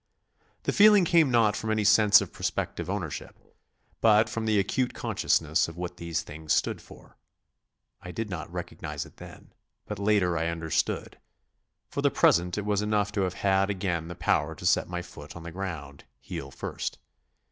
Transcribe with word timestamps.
The 0.63 0.71
feeling 0.73 1.05
came 1.05 1.29
not 1.29 1.55
from 1.55 1.69
any 1.69 1.83
sense 1.83 2.21
of 2.21 2.33
prospective 2.33 2.89
ownership, 2.89 3.37
but 4.01 4.29
from 4.31 4.45
the 4.47 4.57
acute 4.57 4.95
consciousness 4.95 5.67
of 5.67 5.77
what 5.77 5.97
these 5.97 6.23
things 6.23 6.53
stood 6.53 6.81
for. 6.81 7.17
I 8.01 8.09
did 8.09 8.27
not 8.27 8.51
recognise 8.51 9.05
it 9.05 9.17
then, 9.17 9.53
but 9.85 9.99
later 9.99 10.39
I 10.39 10.47
understood; 10.47 11.19
for 11.87 12.01
the 12.01 12.09
present 12.09 12.57
it 12.57 12.65
was 12.65 12.81
enough 12.81 13.11
to 13.11 13.29
have 13.31 13.69
again 13.69 14.07
the 14.07 14.15
power 14.15 14.55
to 14.55 14.65
set 14.65 14.89
my 14.89 15.03
foot 15.03 15.35
on 15.35 15.43
the 15.43 15.51
ground, 15.51 16.05
heel 16.19 16.49
first. 16.49 16.97